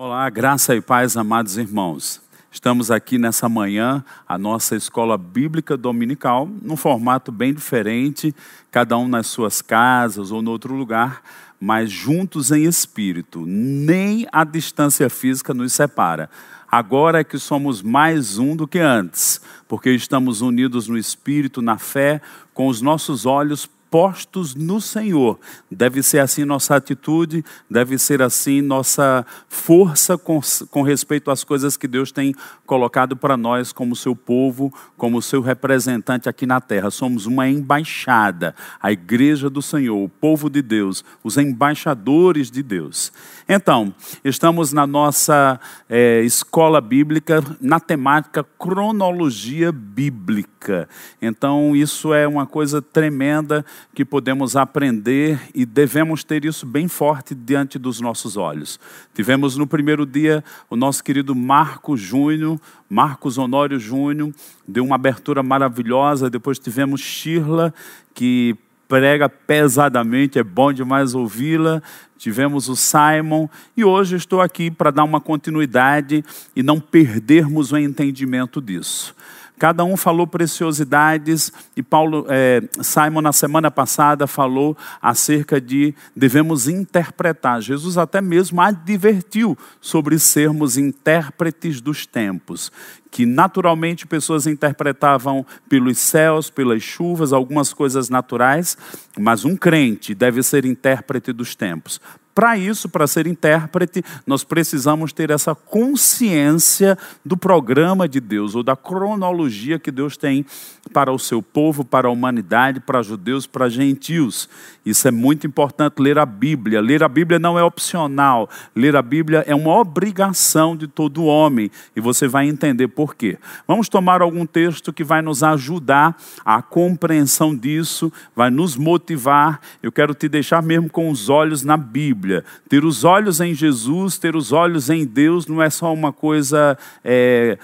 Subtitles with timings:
[0.00, 2.20] Olá, graça e paz, amados irmãos.
[2.52, 8.32] Estamos aqui nessa manhã, a nossa escola bíblica dominical, num formato bem diferente,
[8.70, 11.20] cada um nas suas casas ou em outro lugar,
[11.60, 13.44] mas juntos em espírito.
[13.44, 16.30] Nem a distância física nos separa.
[16.70, 21.76] Agora é que somos mais um do que antes, porque estamos unidos no espírito, na
[21.76, 22.20] fé,
[22.54, 25.38] com os nossos olhos postos no Senhor.
[25.70, 31.76] Deve ser assim nossa atitude, deve ser assim nossa força com, com respeito às coisas
[31.76, 32.34] que Deus tem
[32.66, 36.90] colocado para nós como seu povo, como seu representante aqui na terra.
[36.90, 43.12] Somos uma embaixada, a igreja do Senhor, o povo de Deus, os embaixadores de Deus.
[43.50, 45.58] Então, estamos na nossa
[45.88, 50.86] é, escola bíblica na temática cronologia bíblica.
[51.22, 57.34] Então, isso é uma coisa tremenda que podemos aprender e devemos ter isso bem forte
[57.34, 58.78] diante dos nossos olhos.
[59.14, 64.30] Tivemos no primeiro dia o nosso querido Marco Júnior, Marcos Honório Júnior,
[64.66, 66.28] deu uma abertura maravilhosa.
[66.28, 67.72] Depois tivemos Shirla,
[68.12, 68.54] que
[68.88, 71.82] prega pesadamente, é bom demais ouvi-la.
[72.16, 76.24] Tivemos o Simon e hoje estou aqui para dar uma continuidade
[76.56, 79.14] e não perdermos o entendimento disso.
[79.58, 86.68] Cada um falou preciosidades e Paulo, é, Simon na semana passada falou acerca de devemos
[86.68, 87.60] interpretar.
[87.60, 92.70] Jesus até mesmo advertiu sobre sermos intérpretes dos tempos,
[93.10, 98.78] que naturalmente pessoas interpretavam pelos céus, pelas chuvas, algumas coisas naturais,
[99.18, 102.00] mas um crente deve ser intérprete dos tempos.
[102.38, 108.62] Para isso, para ser intérprete, nós precisamos ter essa consciência do programa de Deus, ou
[108.62, 110.46] da cronologia que Deus tem
[110.92, 114.48] para o seu povo, para a humanidade, para judeus, para gentios.
[114.86, 116.80] Isso é muito importante ler a Bíblia.
[116.80, 118.48] Ler a Bíblia não é opcional.
[118.74, 121.70] Ler a Bíblia é uma obrigação de todo homem.
[121.94, 123.36] E você vai entender por quê.
[123.66, 129.60] Vamos tomar algum texto que vai nos ajudar a compreensão disso, vai nos motivar.
[129.82, 132.27] Eu quero te deixar mesmo com os olhos na Bíblia.
[132.28, 132.44] Bíblia.
[132.68, 136.76] Ter os olhos em Jesus, ter os olhos em Deus, não é só uma coisa
[137.02, 137.56] é,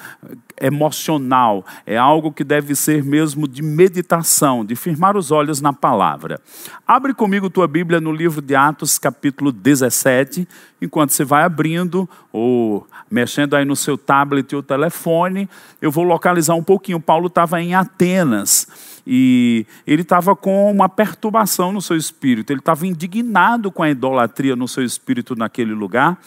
[0.61, 6.41] emocional, é algo que deve ser mesmo de meditação, de firmar os olhos na palavra.
[6.87, 10.49] Abre comigo tua Bíblia no livro de Atos, capítulo 17,
[10.81, 15.49] enquanto você vai abrindo ou mexendo aí no seu tablet ou telefone,
[15.81, 16.99] eu vou localizar um pouquinho.
[16.99, 22.87] Paulo estava em Atenas e ele estava com uma perturbação no seu espírito, ele estava
[22.87, 26.19] indignado com a idolatria no seu espírito naquele lugar.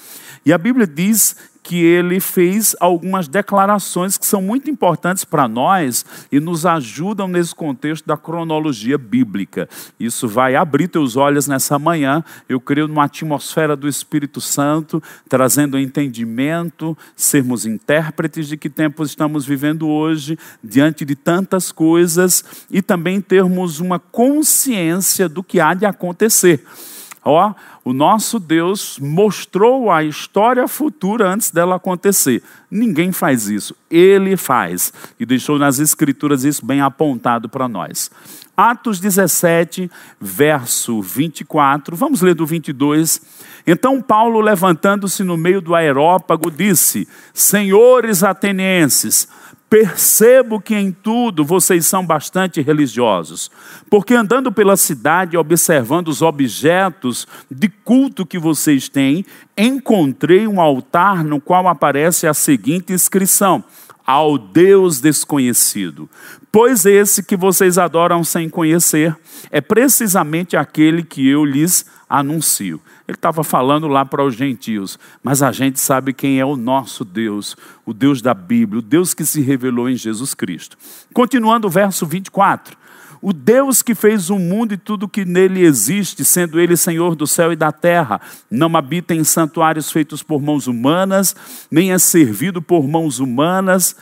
[0.45, 1.35] E a Bíblia diz
[1.67, 7.53] que ele fez algumas declarações que são muito importantes para nós e nos ajudam nesse
[7.53, 9.67] contexto da cronologia bíblica.
[9.99, 15.77] Isso vai abrir teus olhos nessa manhã, eu creio, numa atmosfera do Espírito Santo, trazendo
[15.77, 23.19] entendimento, sermos intérpretes de que tempos estamos vivendo hoje, diante de tantas coisas, e também
[23.19, 26.63] termos uma consciência do que há de acontecer.
[27.29, 32.41] Ó, o nosso Deus mostrou a história futura antes dela acontecer.
[32.71, 34.93] Ninguém faz isso, ele faz.
[35.19, 38.09] E deixou nas Escrituras isso bem apontado para nós.
[38.55, 43.21] Atos 17, verso 24, vamos ler do 22.
[43.67, 49.27] Então Paulo, levantando-se no meio do aerópago, disse: Senhores atenienses,
[49.69, 53.51] Percebo que em tudo vocês são bastante religiosos,
[53.89, 59.25] porque andando pela cidade, observando os objetos de culto que vocês têm,
[59.57, 63.61] encontrei um altar no qual aparece a seguinte inscrição:
[64.05, 66.09] Ao Deus desconhecido.
[66.49, 69.17] Pois esse que vocês adoram sem conhecer
[69.51, 72.79] é precisamente aquele que eu lhes anuncio.
[73.07, 77.03] Ele estava falando lá para os gentios, mas a gente sabe quem é o nosso
[77.03, 80.77] Deus, o Deus da Bíblia, o Deus que se revelou em Jesus Cristo.
[81.13, 82.77] Continuando o verso 24.
[83.21, 87.25] O Deus que fez o mundo e tudo que nele existe, sendo ele Senhor do
[87.25, 91.35] céu e da terra, não habita em santuários feitos por mãos humanas,
[91.69, 93.95] nem é servido por mãos humanas,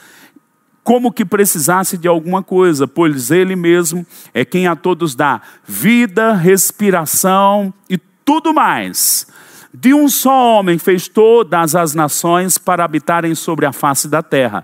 [0.85, 6.33] como que precisasse de alguma coisa, pois ele mesmo é quem a todos dá vida,
[6.33, 9.25] respiração e tudo mais.
[9.73, 14.63] De um só homem fez todas as nações para habitarem sobre a face da terra,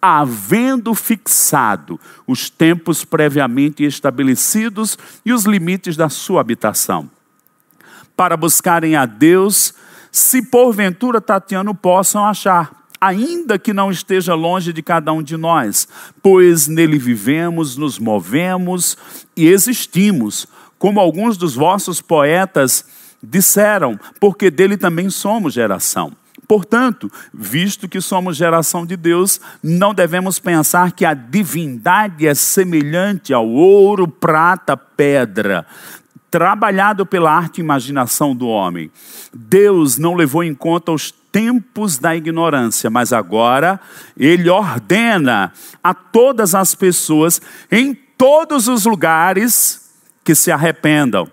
[0.00, 4.96] havendo fixado os tempos previamente estabelecidos
[5.26, 7.10] e os limites da sua habitação,
[8.16, 9.74] para buscarem a Deus,
[10.12, 15.88] se porventura Tatiano possam achar, ainda que não esteja longe de cada um de nós,
[16.22, 18.96] pois nele vivemos, nos movemos
[19.36, 20.46] e existimos
[20.78, 22.84] como alguns dos vossos poetas
[23.22, 26.12] disseram, porque dele também somos geração.
[26.46, 33.34] Portanto, visto que somos geração de Deus, não devemos pensar que a divindade é semelhante
[33.34, 35.66] ao ouro, prata, pedra,
[36.30, 38.90] trabalhado pela arte e imaginação do homem.
[39.32, 43.80] Deus não levou em conta os tempos da ignorância, mas agora
[44.16, 45.52] ele ordena
[45.82, 47.40] a todas as pessoas
[47.70, 49.90] em todos os lugares
[50.24, 51.30] que se arrependam,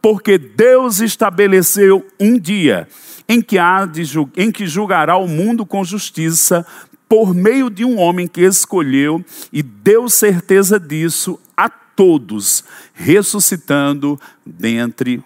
[0.00, 2.88] porque Deus estabeleceu um dia
[3.28, 4.04] em que, há de,
[4.36, 6.64] em que julgará o mundo com justiça
[7.08, 11.68] por meio de um homem que escolheu e deu certeza disso a
[11.98, 12.62] todos,
[12.94, 15.20] ressuscitando dentre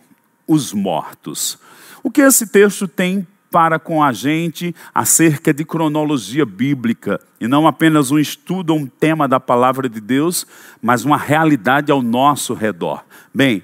[0.48, 1.58] os mortos.
[2.02, 7.66] O que esse texto tem para com a gente acerca de cronologia bíblica, e não
[7.66, 10.46] apenas um estudo um tema da palavra de Deus,
[10.80, 13.04] mas uma realidade ao nosso redor.
[13.34, 13.62] Bem,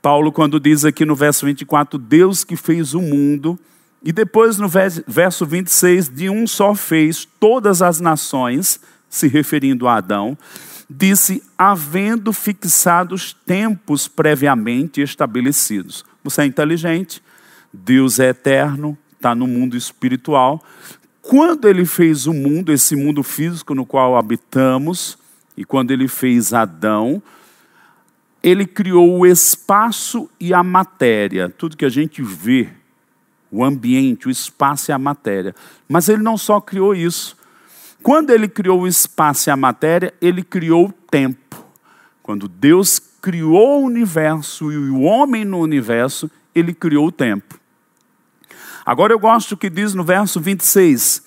[0.00, 3.58] Paulo, quando diz aqui no verso 24, Deus que fez o mundo,
[4.00, 8.78] e depois no verso 26, de um só fez todas as nações,
[9.08, 10.36] se referindo a Adão,
[10.88, 16.04] disse: havendo fixado os tempos previamente estabelecidos.
[16.22, 17.22] Você é inteligente,
[17.72, 20.62] Deus é eterno, está no mundo espiritual.
[21.20, 25.18] Quando ele fez o mundo, esse mundo físico no qual habitamos,
[25.56, 27.22] e quando ele fez Adão,
[28.42, 32.68] ele criou o espaço e a matéria, tudo que a gente vê,
[33.50, 35.54] o ambiente, o espaço e a matéria.
[35.88, 37.36] Mas ele não só criou isso.
[38.04, 41.64] Quando ele criou o espaço e a matéria, ele criou o tempo.
[42.22, 47.58] Quando Deus criou o universo e o homem no universo, ele criou o tempo.
[48.84, 51.24] Agora eu gosto do que diz no verso 26: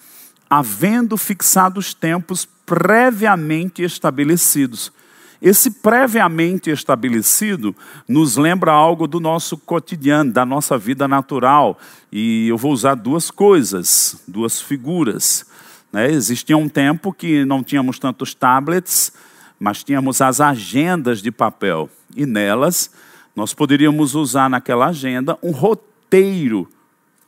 [0.48, 4.94] havendo fixado os tempos previamente estabelecidos.
[5.42, 7.76] Esse previamente estabelecido
[8.08, 11.80] nos lembra algo do nosso cotidiano, da nossa vida natural.
[12.12, 15.44] E eu vou usar duas coisas, duas figuras.
[15.92, 16.12] Né?
[16.12, 19.12] Existia um tempo que não tínhamos tantos tablets,
[19.60, 21.90] mas tínhamos as agendas de papel.
[22.16, 22.92] E nelas,
[23.36, 26.68] nós poderíamos usar naquela agenda um roteiro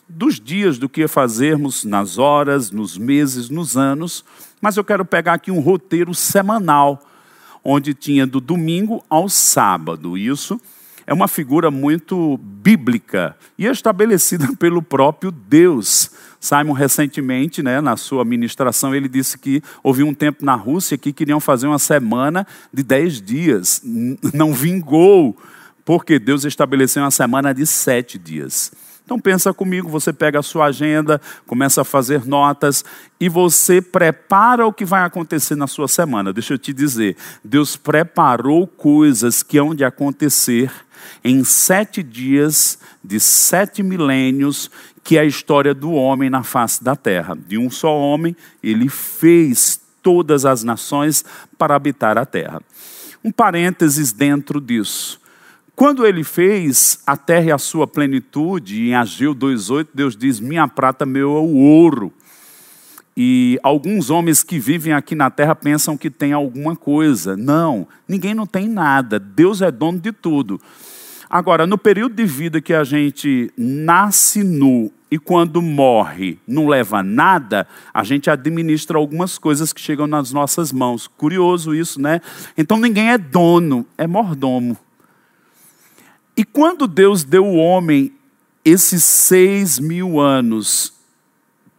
[0.07, 4.25] dos dias do que fazermos nas horas, nos meses, nos anos,
[4.59, 7.05] mas eu quero pegar aqui um roteiro semanal,
[7.63, 10.17] onde tinha do domingo ao sábado.
[10.17, 10.59] Isso
[11.09, 16.11] é uma figura muito bíblica e estabelecida pelo próprio Deus.
[16.39, 21.11] Simon, recentemente, né, na sua ministração, ele disse que houve um tempo na Rússia que
[21.11, 23.81] queriam fazer uma semana de dez dias.
[24.31, 25.35] Não vingou,
[25.83, 28.71] porque Deus estabeleceu uma semana de sete dias.
[29.03, 32.85] Então pensa comigo, você pega a sua agenda, começa a fazer notas
[33.19, 36.31] e você prepara o que vai acontecer na sua semana.
[36.31, 40.71] Deixa eu te dizer, Deus preparou coisas que hão de acontecer
[41.23, 44.69] em sete dias de sete milênios,
[45.03, 47.37] que é a história do homem na face da terra.
[47.47, 51.23] De um só homem, ele fez todas as nações
[51.57, 52.61] para habitar a terra.
[53.23, 55.19] Um parênteses dentro disso.
[55.75, 60.67] Quando ele fez a terra e a sua plenitude, em Ageu 2,8, Deus diz: Minha
[60.67, 62.13] prata, meu é o ouro.
[63.21, 67.35] E alguns homens que vivem aqui na terra pensam que tem alguma coisa.
[67.35, 69.19] Não, ninguém não tem nada.
[69.19, 70.57] Deus é dono de tudo.
[71.29, 77.03] Agora, no período de vida que a gente nasce nu e quando morre não leva
[77.03, 81.05] nada, a gente administra algumas coisas que chegam nas nossas mãos.
[81.05, 82.21] Curioso isso, né?
[82.57, 84.77] Então ninguém é dono, é mordomo.
[86.37, 88.13] E quando Deus deu o homem
[88.63, 90.98] esses seis mil anos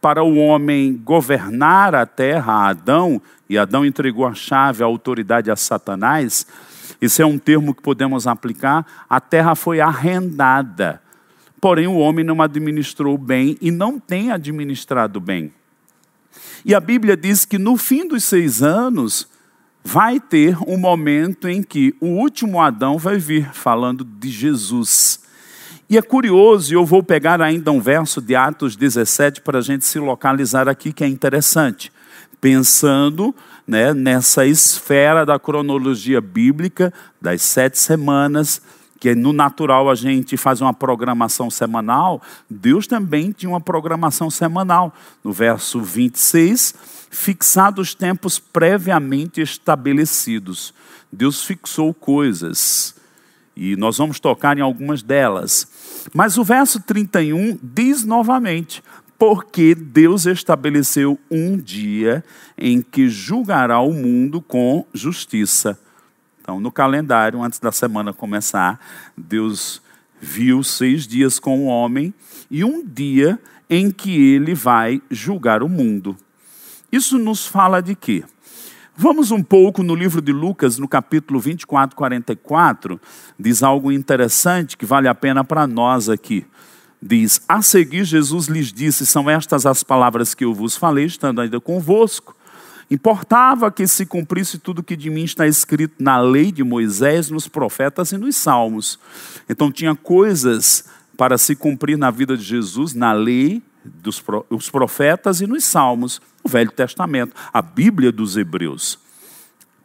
[0.01, 5.51] para o homem governar a terra, a Adão, e Adão entregou a chave, a autoridade
[5.51, 6.45] a Satanás,
[6.99, 11.01] isso é um termo que podemos aplicar, a terra foi arrendada.
[11.59, 15.53] Porém, o homem não administrou bem e não tem administrado bem.
[16.65, 19.27] E a Bíblia diz que no fim dos seis anos,
[19.83, 25.21] vai ter um momento em que o último Adão vai vir falando de Jesus.
[25.91, 29.61] E é curioso, e eu vou pegar ainda um verso de Atos 17 para a
[29.61, 31.91] gente se localizar aqui, que é interessante.
[32.39, 33.35] Pensando
[33.67, 38.61] né, nessa esfera da cronologia bíblica, das sete semanas,
[39.01, 44.95] que no natural a gente faz uma programação semanal, Deus também tinha uma programação semanal.
[45.21, 46.73] No verso 26,
[47.09, 50.73] fixados tempos previamente estabelecidos.
[51.11, 52.95] Deus fixou coisas
[53.55, 55.67] e nós vamos tocar em algumas delas.
[56.13, 58.83] Mas o verso 31 diz novamente:
[59.21, 62.23] porque Deus estabeleceu um dia
[62.57, 65.79] em que julgará o mundo com justiça.
[66.41, 68.79] Então, no calendário, antes da semana começar,
[69.15, 69.79] Deus
[70.19, 72.11] viu seis dias com o homem
[72.49, 73.39] e um dia
[73.69, 76.17] em que ele vai julgar o mundo.
[76.91, 78.23] Isso nos fala de quê?
[78.95, 82.99] Vamos um pouco no livro de Lucas, no capítulo 24, 44,
[83.39, 86.45] diz algo interessante que vale a pena para nós aqui.
[87.01, 91.41] Diz: A seguir, Jesus lhes disse: São estas as palavras que eu vos falei, estando
[91.41, 92.35] ainda convosco.
[92.91, 97.47] Importava que se cumprisse tudo que de mim está escrito na lei de Moisés, nos
[97.47, 98.99] profetas e nos salmos.
[99.49, 100.83] Então, tinha coisas
[101.15, 106.21] para se cumprir na vida de Jesus, na lei dos os profetas e nos Salmos,
[106.43, 108.99] o Velho Testamento, a Bíblia dos Hebreus.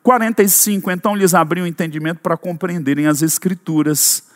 [0.02, 4.28] 45, então lhes abriu o entendimento para compreenderem as Escrituras.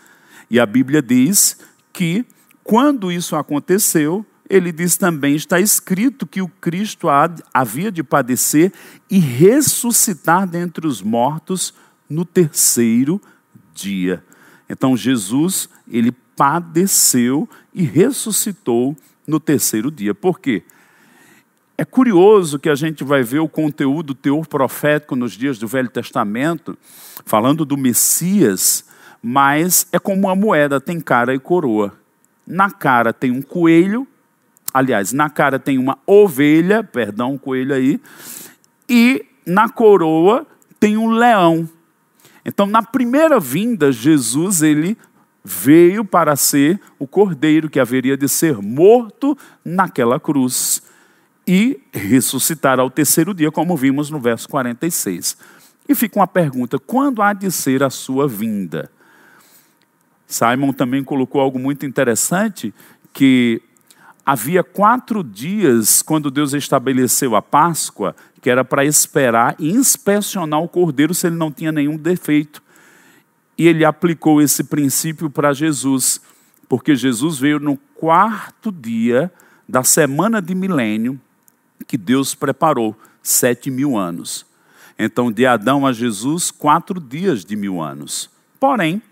[0.50, 1.58] E a Bíblia diz
[1.92, 2.26] que,
[2.64, 7.06] quando isso aconteceu, ele diz também: está escrito que o Cristo
[7.54, 8.72] havia de padecer
[9.08, 11.72] e ressuscitar dentre os mortos
[12.08, 13.22] no terceiro
[13.72, 14.24] dia.
[14.68, 20.14] Então Jesus, ele padeceu e ressuscitou no terceiro dia.
[20.14, 20.64] Por quê?
[21.80, 25.88] É curioso que a gente vai ver o conteúdo, teor profético nos dias do Velho
[25.88, 26.76] Testamento,
[27.24, 28.84] falando do Messias,
[29.22, 31.94] mas é como uma moeda, tem cara e coroa.
[32.46, 34.06] Na cara tem um coelho,
[34.74, 37.98] aliás, na cara tem uma ovelha, perdão, coelho aí,
[38.86, 40.46] e na coroa
[40.78, 41.66] tem um leão.
[42.44, 44.98] Então, na primeira vinda, Jesus ele
[45.42, 49.34] veio para ser o cordeiro que haveria de ser morto
[49.64, 50.82] naquela cruz
[51.52, 55.36] e ressuscitar ao terceiro dia, como vimos no verso 46.
[55.88, 58.88] E fica uma pergunta: quando há de ser a sua vinda?
[60.28, 62.72] Simon também colocou algo muito interessante,
[63.12, 63.60] que
[64.24, 70.68] havia quatro dias quando Deus estabeleceu a Páscoa, que era para esperar e inspecionar o
[70.68, 72.62] cordeiro se ele não tinha nenhum defeito.
[73.58, 76.20] E ele aplicou esse princípio para Jesus,
[76.68, 79.32] porque Jesus veio no quarto dia
[79.68, 81.20] da semana de milênio
[81.90, 84.46] que Deus preparou, sete mil anos.
[84.96, 88.30] Então, de Adão a Jesus, quatro dias de mil anos.
[88.60, 89.02] Porém,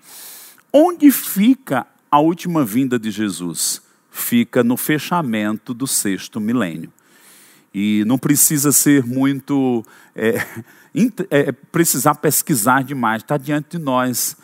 [0.73, 3.82] onde fica a última vinda de Jesus?
[4.12, 6.92] Fica no fechamento do sexto milênio.
[7.75, 9.85] E não precisa ser muito.
[10.14, 10.47] É,
[11.30, 14.37] é, precisar pesquisar demais, está diante de nós.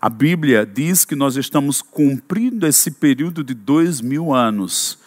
[0.00, 4.98] A Bíblia diz que nós estamos cumprindo esse período de dois mil anos.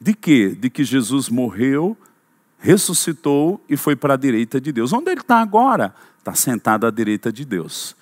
[0.00, 0.56] De quê?
[0.58, 1.96] De que Jesus morreu,
[2.58, 4.92] ressuscitou e foi para a direita de Deus.
[4.92, 5.94] Onde ele está agora?
[6.18, 7.96] Está sentado à direita de Deus.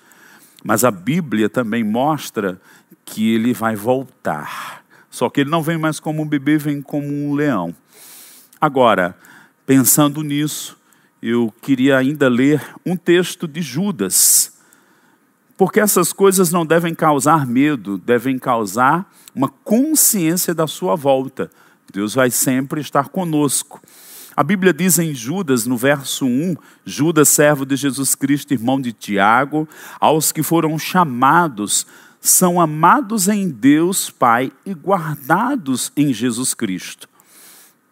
[0.63, 2.59] Mas a Bíblia também mostra
[3.05, 4.83] que ele vai voltar.
[5.09, 7.73] Só que ele não vem mais como um bebê, vem como um leão.
[8.59, 9.17] Agora,
[9.65, 10.77] pensando nisso,
[11.21, 14.53] eu queria ainda ler um texto de Judas,
[15.55, 21.49] porque essas coisas não devem causar medo, devem causar uma consciência da sua volta.
[21.91, 23.81] Deus vai sempre estar conosco.
[24.35, 28.93] A Bíblia diz em Judas, no verso 1, Judas, servo de Jesus Cristo, irmão de
[28.93, 29.67] Tiago,
[29.99, 31.87] aos que foram chamados,
[32.21, 37.09] são amados em Deus Pai e guardados em Jesus Cristo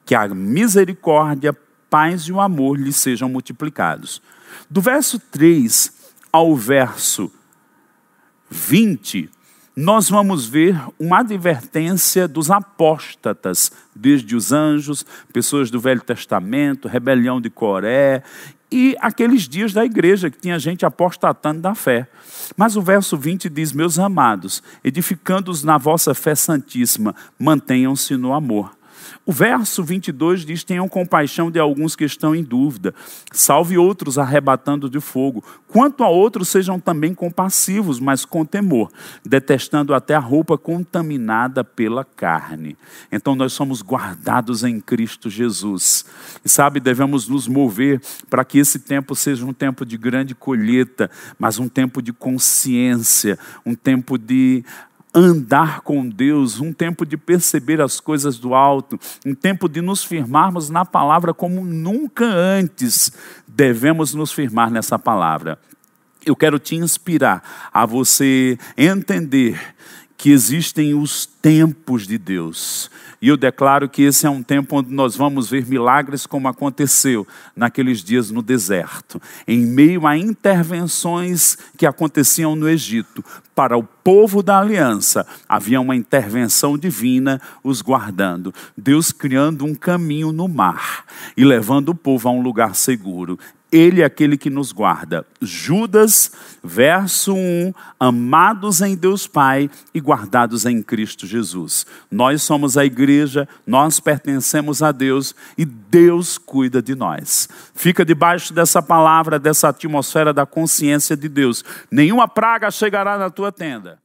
[0.05, 1.57] que a misericórdia,
[1.89, 4.21] paz e o amor lhe sejam multiplicados.
[4.69, 5.91] Do verso 3
[6.31, 7.31] ao verso
[8.49, 9.29] 20,
[9.75, 17.41] nós vamos ver uma advertência dos apóstatas, desde os anjos, pessoas do Velho Testamento, rebelião
[17.41, 18.23] de Coré,
[18.71, 22.07] e aqueles dias da igreja que tinha gente apostatando da fé.
[22.57, 28.74] Mas o verso 20 diz: Meus amados, edificando-os na vossa fé santíssima, mantenham-se no amor.
[29.25, 32.93] O verso 22 diz: Tenham compaixão de alguns que estão em dúvida,
[33.31, 35.43] salve outros arrebatando de fogo.
[35.67, 38.91] Quanto a outros, sejam também compassivos, mas com temor,
[39.25, 42.77] detestando até a roupa contaminada pela carne.
[43.11, 46.05] Então nós somos guardados em Cristo Jesus.
[46.43, 51.09] E sabe, devemos nos mover para que esse tempo seja um tempo de grande colheita,
[51.37, 54.63] mas um tempo de consciência, um tempo de
[55.15, 60.03] andar com Deus, um tempo de perceber as coisas do alto, um tempo de nos
[60.03, 63.13] firmarmos na palavra como nunca antes
[63.47, 65.57] devemos nos firmar nessa palavra.
[66.25, 69.57] Eu quero te inspirar a você entender
[70.17, 72.89] que existem os tempos de Deus.
[73.21, 77.27] E eu declaro que esse é um tempo onde nós vamos ver milagres como aconteceu
[77.55, 83.23] naqueles dias no deserto, em meio a intervenções que aconteciam no Egito.
[83.55, 88.53] Para o povo da aliança, havia uma intervenção divina os guardando.
[88.77, 91.05] Deus criando um caminho no mar
[91.37, 93.39] e levando o povo a um lugar seguro
[93.75, 95.25] Ele é aquele que nos guarda.
[95.41, 96.31] Judas,
[96.63, 101.85] verso 1: Amados em Deus Pai e guardados em Cristo Jesus.
[102.09, 107.49] Nós somos a igreja, nós pertencemos a Deus e Deus cuida de nós.
[107.73, 111.61] Fica debaixo dessa palavra, dessa atmosfera da consciência de Deus.
[111.91, 113.99] Nenhuma praga chegará na tua tenda.